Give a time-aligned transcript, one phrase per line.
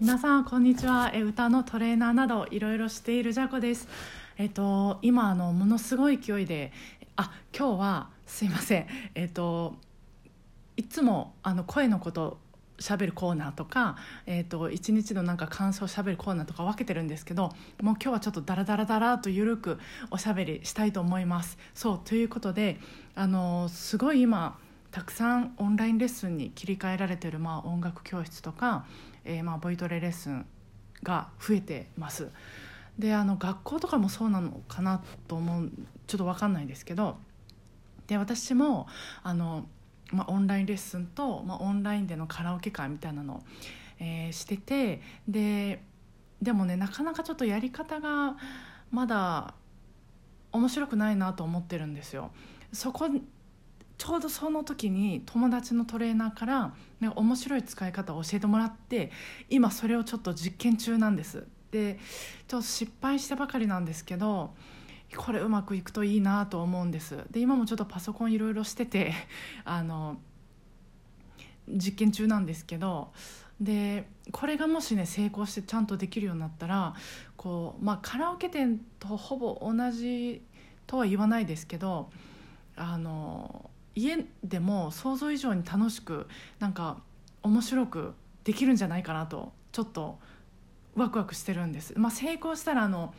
[0.00, 1.10] 皆さんこんにちは。
[1.12, 3.88] え歌のトレーナーなどいろいろしているジャコです。
[4.36, 6.70] えっと今あのものすごい勢いで
[7.16, 8.86] あ今日はすいません。
[9.16, 9.74] えっと
[10.76, 12.38] いつもあの声のこと
[12.78, 17.52] 喋るコーナーとか、えーと、一日のなんか感想を喋るコーナーとか分けてるんですけどもう
[17.82, 19.80] 今日はちょっとダラダラダラと緩く
[20.12, 21.58] おしゃべりしたいと思います。
[21.74, 22.78] そうということで
[23.16, 24.58] あのすごい今
[24.92, 28.86] たくさんオンラインレッスンに切り替えられてる、まあ、音楽教室とか、
[29.28, 30.46] えー、まあボイトレレッスン
[31.02, 32.30] が増えてます。
[32.98, 35.70] であの学校とかもそうなのかなと思う
[36.08, 37.16] ちょっと分かんないですけど
[38.08, 38.88] で私も
[39.22, 39.68] あの
[40.10, 43.42] まあ、オンラインレッスンと、まあ、オンラインでのカラオケ会みたいなのを、
[44.00, 45.82] えー、しててで
[46.40, 48.36] でもねなかなかちょっとやり方が
[48.90, 49.54] まだ
[50.50, 52.30] 面白くないなと思ってるんですよ。
[52.72, 53.08] そこ
[53.98, 59.10] ちょうどその時に友達のトレーナーから、ね、面白い使い方を教えてもらって
[59.50, 61.46] 今それをちょっと実験中なんです。
[61.70, 61.98] で
[62.46, 64.54] ちょっと失敗してばかりなんですけど
[65.16, 69.12] これうまくいくといいなと思うんですで今もちょっとパソコンいろいろしてて
[69.64, 70.18] あの
[71.68, 73.12] 実験中なんですけど
[73.60, 76.94] でこれがもしね成功してちゃんとできるようになったら
[77.36, 80.42] こう、まあ、カラオケ店とほぼ同じ
[80.86, 82.10] とは言わないですけど
[82.76, 86.26] あの家でも想像以上に楽しく
[86.58, 86.98] なんか
[87.42, 90.18] 面白くできるんじゃないかなとちょっと
[90.94, 91.94] ワクワクしてるんです。
[91.96, 93.14] まあ、成功したらあの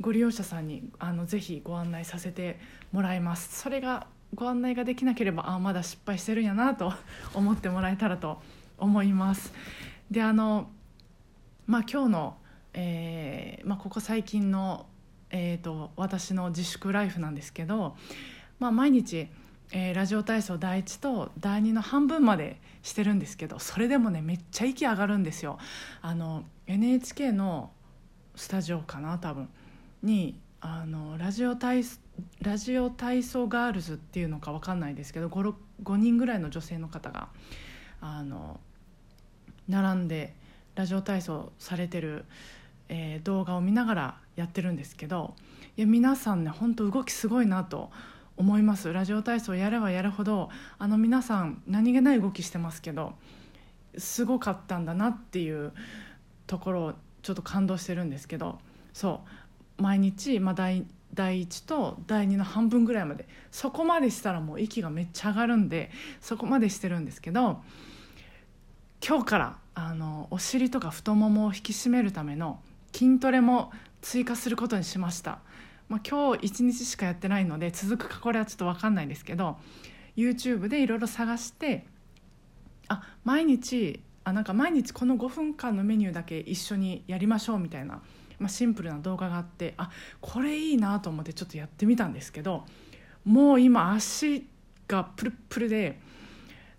[0.00, 2.58] ご利用者さんにあのぜひご案内させて
[2.92, 6.92] もらいますそれがご案内ができなければあまだ失敗してるんやなと
[7.32, 8.40] 思ってもらえたらと
[8.76, 9.52] 思います
[10.10, 10.68] であの
[11.66, 12.36] まあ今日の、
[12.74, 14.86] えーまあ、ここ最近の、
[15.30, 17.96] えーと、私の自粛ライフなんですけど、
[18.58, 19.28] まあ、毎日
[19.72, 25.58] えー、ラジオ体操第1と第2の半分までしてるんですけどそれでもねめっちゃ息上がるんですよ。
[26.02, 27.70] あの NHK の
[28.34, 29.48] スタジオかな多分。
[30.02, 31.82] にあのラジオ体
[32.42, 37.28] ラジオ体操ガールズっていうのか分かんないですけど 5, 5人ぐらいの女性の方が
[38.00, 38.60] あの
[39.68, 40.34] 並んで
[40.74, 42.24] ラジオ体操されてる、
[42.88, 45.34] えー、動画を見ながらやってるんですけど
[45.76, 47.90] いや皆さんね本当動きすごいなと思
[48.36, 48.92] 思います。
[48.92, 53.14] ラジオ体操やればやるほどあの皆さん何気ない動きしてますけど
[53.96, 55.72] すごかったんだなっていう
[56.46, 58.58] ところをちょっと感動してるんですけど
[58.92, 59.22] そ
[59.78, 59.82] う。
[59.82, 67.62] 毎日、まあ、第第1と第2の半分ぐらいまでそこまでしたらもう息がめっちゃ上がるんでそこまでしてるんですけど
[69.06, 72.60] 今日からあのお尻とか太ももを引き締めるための
[72.92, 75.40] 筋トレも追加することにしました、
[75.88, 79.56] まあ、今日1日しかやってないので続くかこれはちょっと分かんないですけど
[80.16, 81.86] YouTube でいろいろ探して
[82.88, 88.00] あ毎日あなんか毎日この5分間のメニューだけ一緒にやりましょうみたいな
[88.38, 92.64] まあ、シンプルな動画があってあこれいいなと思ってちょっとやってみたんですけど
[93.24, 94.46] もう今足
[94.88, 95.98] がプルプルで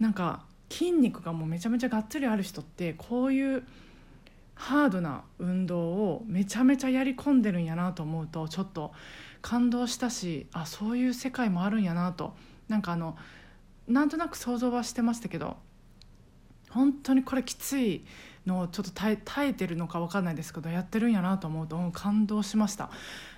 [0.00, 3.64] なんか筋肉がもうめちゃめちゃがっつりある人ってこういう
[4.62, 8.92] ハードな運動をめちゃめちゃやり込んでるんやなと思うとちょっと
[9.40, 12.36] 感動したしあそういう世界もあるんやなと。
[12.68, 13.16] なんかあの
[13.88, 15.56] なんとなく想像はしてましたけど
[16.70, 18.04] 本当にこれきつい
[18.46, 22.90] のをちょっと耐えてるのか分かんないですけどやってるんやなと思うと感動しました。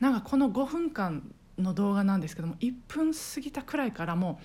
[0.00, 1.22] なんかこの5分間
[1.58, 4.38] の動画なんですけども1分過ぎたくらいからも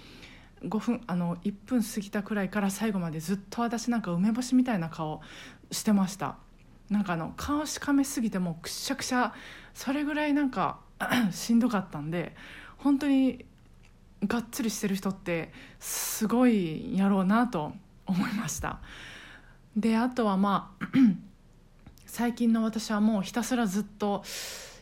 [0.61, 5.19] う5分あの1分過ぎたくらいから最後までずっと私なんか梅干しみたいな顔
[5.69, 6.37] してました。
[6.91, 9.33] なんかあの顔しかめすぎてもうくしゃくしゃ
[9.73, 10.81] それぐらいなんか
[11.31, 12.35] しんどかったんで
[12.77, 13.45] 本当に
[14.27, 17.71] がっつりしてる人ってすごいやろうなと
[18.05, 18.81] 思いました。
[19.75, 20.85] であとはまあ
[22.05, 24.23] 最近の私はもうひたすらずっと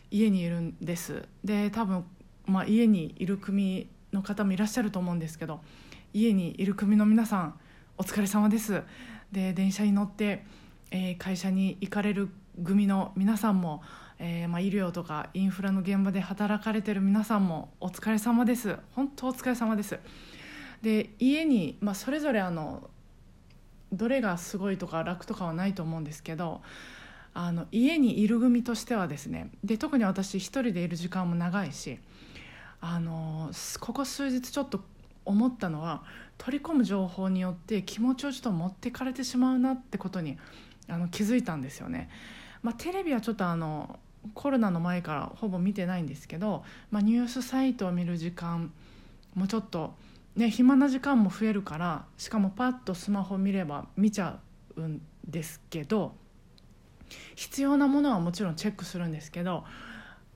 [0.09, 1.27] 家にいるんです。
[1.43, 2.03] で多分、
[2.47, 5.61] まあ、家にいる組の方もいらっしゃると思うんですけど
[6.11, 7.59] 家にいる組の皆さん
[7.99, 8.81] お疲れ様です。
[9.31, 10.43] で電車に乗って、
[10.91, 12.29] えー、会社に行かれる
[12.63, 13.81] 組の皆さんも、
[14.17, 18.77] えー、まあ、医療とかインフラの現場で働かれてる皆さんもお疲れ様です。
[18.91, 19.99] 本当お疲れ様です。
[20.81, 22.89] で家に、まあ、それぞれあの
[23.91, 26.61] どれがすごいとか楽とかはないと思うんですけど
[27.33, 31.99] あの家にいる組としてはですねで特に私一人でいる時間も長いし
[32.81, 34.81] あのここ数日ちょっと
[35.25, 36.03] 思ったのは
[36.37, 40.37] 取り込む情報によって気持ちをちょっと持ってかれてしまうなってことに
[40.89, 42.09] あの気づいたんですよね。
[42.61, 43.99] まあ、テレビはちょっとあの
[44.33, 48.73] コロナの前からほぼ見てないんですけど、まあ、ニュースサイトを見る時間
[49.33, 49.93] もちょっと
[50.39, 54.39] ね、暇な時間も増えるからしかもパッとスマホ見れば見ちゃ
[54.77, 56.13] うんですけど
[57.35, 59.65] 必要なものはもちろんチェックするんですけど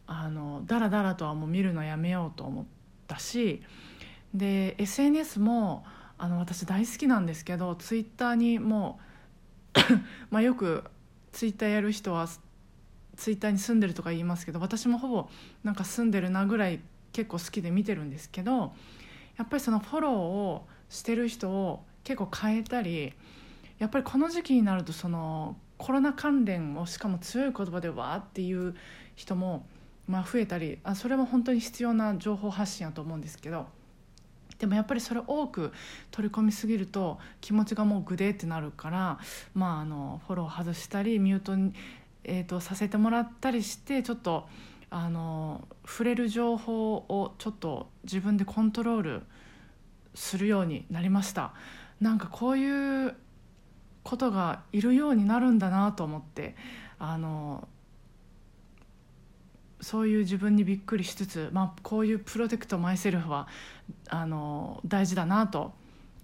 [0.05, 2.65] あのだらだらとはもう見るのやめようと思っ
[3.07, 3.61] たし
[4.33, 5.85] で SNS も
[6.17, 9.12] あの私大好きなんですけどツイッターにもう
[10.29, 10.83] まあよく
[11.31, 12.27] ツイッターやる人は
[13.15, 15.29] ツイッターに住んでるとか言いますけど私もほぼ
[15.63, 16.79] なんか住んでるなぐらい
[17.11, 18.73] 結構好きで見てるんですけど
[19.37, 23.13] やっぱりそのフォローをしてる人を結構変えたり
[23.79, 28.75] やっぱりこの時期になるとそのコロナ関連をしかも強い言葉でわーっていう
[29.15, 29.65] 人も
[30.07, 33.67] まあ増えたりあそれも本当に必要な情報発信やと思うんですけど
[34.63, 35.73] でもやっぱりそれ多く
[36.09, 39.19] 取り込みすぎると気持ちがもうグデーってなるから、
[39.53, 41.73] まあ、あのフォロー外したりミュートに、
[42.23, 44.47] えーと、させてもらったりしてちょっと
[44.89, 49.23] あの触れる情報をちょっと自分でコントロール
[50.15, 51.51] するようになりました。
[51.99, 53.15] なんかこういう
[54.03, 56.55] ことがいるようになるんだなと思って
[56.99, 57.67] あの
[59.83, 63.47] そういう自分にびっくりしつつ、まあ、こういうプロテクトマイセルフは
[64.09, 65.73] あの大事だなと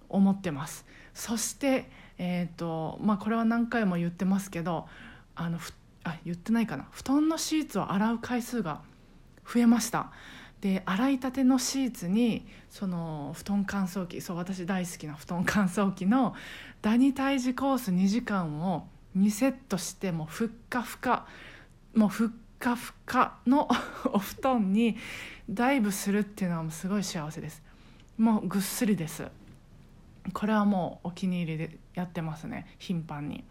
[0.08, 0.86] 思ってます。
[1.14, 4.88] そして、えーとまあ、これは何回も言ってますけど
[5.36, 5.74] あのふ
[6.04, 6.88] あ言ってないかな。
[6.92, 8.82] 布団のシーツを洗う回数が
[9.46, 10.12] 増えました。
[10.62, 16.36] で洗いたてのシーツにその布団乾燥機そう私大好きな布団乾燥機の
[16.82, 21.28] ダニ退治コース2時間を2セットしてもうふっかふか
[21.96, 22.30] もうふっ
[22.60, 23.68] かふかの
[24.12, 24.98] お布団に
[25.50, 27.64] ダイブするっていうのはもうすごい幸せです。
[28.18, 29.28] もうぐっすりです。
[30.34, 32.68] これはもうお気に入りでやってますね。
[32.78, 33.44] 頻繁に。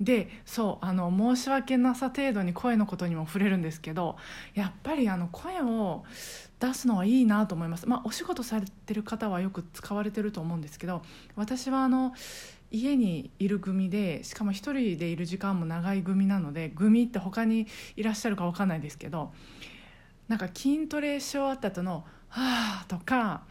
[0.00, 4.16] でそうあの申し訳なさ程度に声のことにも触れるんですけど
[4.54, 6.04] やっぱりあの声を
[6.60, 11.02] 出すのはいいなと思います、まあ、お仕事されてる方はよく使われてると思うんですけど
[11.34, 12.12] 私はあの
[12.70, 19.32] 家にいる組でしかも1人でいる時間も長い組なので組って他にいらっしゃるか分かんないですけど
[20.28, 23.44] なんか筋トレし終わった後の「はあ」とか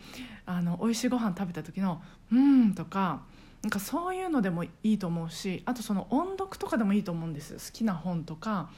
[0.45, 2.01] あの美味しいご飯食べた時の
[2.31, 3.23] 「うん」とか
[3.65, 8.69] なんかそういうのでもいいと思うしあとその音読とかでもいいと思うんです好きな本とか、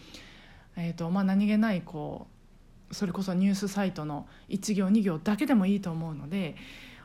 [0.78, 2.28] えーとまあ、何気ないこ
[2.90, 6.56] うそれこそニュースサイトの1行2行だけでもいいと思うので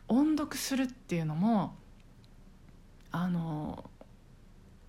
[0.07, 1.75] 音読するっていうのも
[3.11, 3.91] あの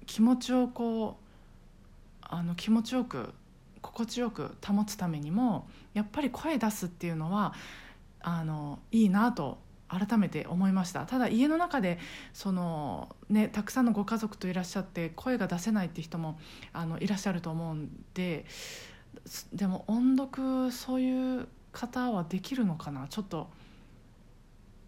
[0.05, 3.33] 気持ちをこうあの気持ちよく
[3.81, 7.55] 心地よく保つためにもやっぱり声出すっていうのは
[8.21, 9.62] あのいいなと
[9.97, 11.05] 改めて思いました。
[11.05, 11.99] ただ家の中で
[12.33, 16.39] その、ね、たくさんのご家族といらっしゃって声が出せないって人も
[16.73, 18.45] あのいらっしゃると思うんで
[19.53, 23.07] でも音読そういう方はできるのかな？
[23.07, 23.49] ちょっと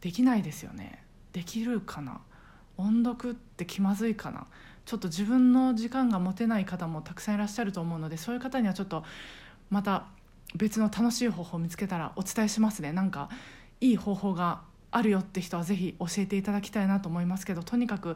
[0.02, 1.04] できないですよね。
[1.34, 2.22] できるかな？
[2.78, 4.48] 音読って気まずいかな？
[4.86, 9.04] ちょっと自分の時間が持てない方もたくさんいらっしゃると思うのでそういう方にはちょっと
[9.70, 10.06] また
[10.56, 12.92] 別の楽しい方法を見つけたらお伝えしますね。
[12.92, 13.30] なんか
[13.82, 14.62] いい方法が
[14.96, 18.16] あるよって人は是非教えていただきたいなと思いますけどとにかく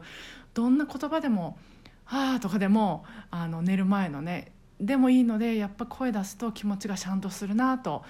[0.54, 1.58] どんな言葉でも
[2.08, 8.02] 「ああ」とかでもあの寝る前のねでもいいのでやっぱ声出すと気持ちがシャンとするなと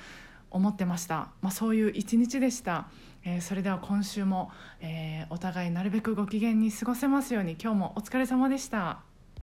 [0.53, 2.89] 思ってました、まあ、そういう一日でした。
[3.23, 4.51] えー、それでは今週も、
[4.81, 9.10] えー、お互いなるべくご機嫌に過ごせますように今日もお疲れ様でした。